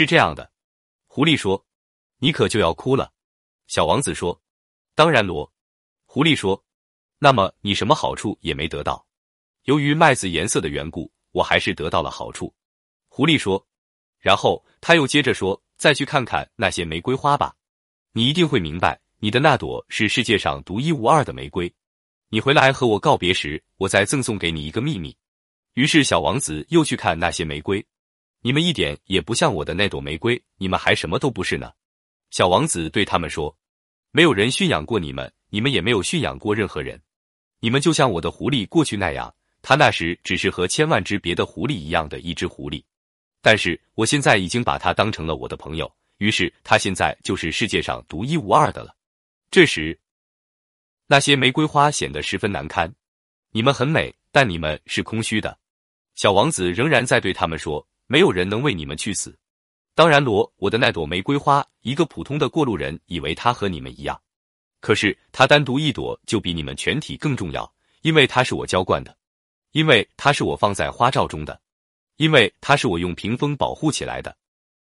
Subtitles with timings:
[0.00, 0.50] 是这样的。
[1.08, 1.62] 狐狸说
[2.20, 3.12] ：“你可就要哭了。”
[3.68, 4.40] 小王子说
[4.96, 5.52] ：“当然，罗。”
[6.06, 6.64] 狐狸说
[7.20, 9.06] ：“那么你什么好处也没得到？
[9.64, 12.54] 由于麦子颜色的缘故，我还是得到了好处。”
[13.08, 13.62] 狐狸说。
[14.18, 17.54] 然后他又接着说：“再去看看那些玫瑰花吧，
[18.12, 21.70] 你一定会明白，你的那朵是世界上独一无二的玫瑰。
[22.30, 25.14] 你回来和我告别时，我再赠送给你一个秘密。”
[25.74, 27.86] 于是小王子又去看那些玫瑰。
[28.42, 31.70] 你们一点也不像我的那朵玫瑰，你们还什么都不是呢。
[32.30, 33.54] 小王子对他们说
[34.12, 37.00] ：“没有人驯养过你们，你们也没有驯养过任何人。
[37.60, 42.82] 你们就像我的狐狸过去那样，他那时只是和千万只别的狐狸一样的一只狐狸。
[43.42, 48.96] 但是我现在已经把它当成了我的朋友，于是他现在就是世界上独一无二的了。”
[49.50, 49.98] 这时，
[51.08, 52.90] 那些玫瑰花显得十分难堪。
[53.50, 55.58] 你们很美，但你们是空虚的。
[56.14, 57.86] 小王子仍然在对他们说。
[58.10, 59.38] 没有人能为你们去死。
[59.94, 64.20] 当然，罗，我的那朵玫瑰花，一个普通的过路人以为它和你们一样，
[64.80, 69.16] 可是它单独一朵就比你们全体更重要，因为它是我浇灌的，
[69.70, 71.60] 因为它是我放在花罩中的，
[72.16, 74.36] 因为它是我用屏风保护起来的，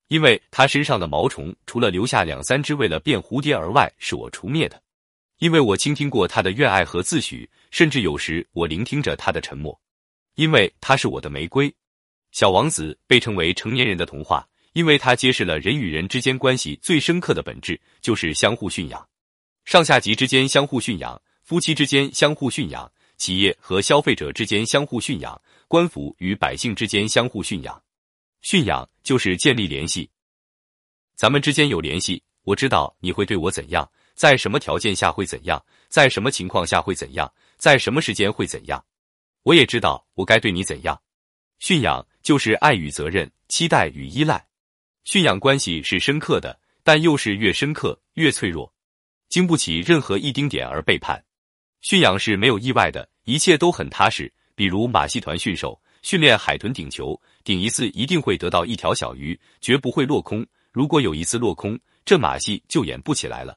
[0.09, 4.79] 因为它身上的毛虫除了留下两三只为了变蝴蝶而外，是我除灭的，
[5.39, 9.75] 因为我倾听过它的怨爱和自诩，甚至有时我聆听着它的沉默，
[10.35, 11.73] 因为它是我的玫瑰。
[12.35, 19.07] 小王子被称为成年人的童话，因为它揭示了人与人之间关系最深刻的本质，就是相互驯养。
[19.63, 27.81] 上下级之间相互驯养，夫妻之间相互驯养，企业和消费者之间相互驯养，官府与百姓之间相互驯养。
[28.41, 30.11] 驯养就是建立联系。
[31.15, 38.85] 咱们之间有联系，我知道你会对我怎样，在什么条件下会怎样，在什么情况下会怎样，在什么时间会怎样。
[39.43, 41.01] 我也知道我该对你怎样。
[41.59, 42.05] 驯养。
[42.25, 44.43] 就是爱与责任、期待与依赖，
[45.03, 48.73] 驯养关系是深刻的，但又是越深刻越脆弱，
[49.29, 51.23] 经不起任何一丁点儿背叛。
[51.81, 54.33] 驯养是没有意外的，一切都很踏实。
[54.55, 60.43] 比如马戏团驯兽，训练海豚顶球，顶一次一定会得到一条小鱼，绝不会落空。
[60.71, 63.55] 如果有一次落空，这马戏就演不起来了。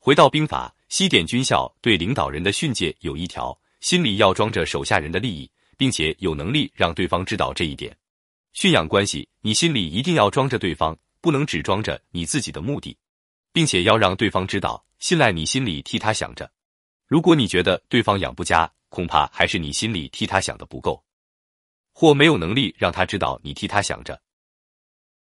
[0.00, 7.96] 回到兵法，西点军校对领导人的训诫有一条：心里要装着手下人的利益，并且有能力让对方知道这一点。
[8.52, 12.96] 驯养关系，你心里一定要装着对方，不能只装着你自己的目的，
[13.52, 16.50] 并且要让对方知道信赖你心里替他想着。
[17.06, 21.02] 如果你觉得对方养不佳，恐怕还是你心里替他想的不够，
[21.92, 24.20] 或没有能力让他知道你替他想着。